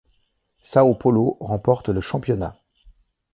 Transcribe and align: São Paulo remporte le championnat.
São 0.71 0.95
Paulo 0.97 1.37
remporte 1.39 1.91
le 1.93 2.01
championnat. 2.01 2.57